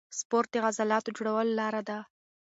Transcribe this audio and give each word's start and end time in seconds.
سپورت 0.19 0.49
د 0.53 0.55
عضلاتو 0.67 1.15
جوړولو 1.17 1.57
لاره 1.59 1.81
ده. 1.89 1.99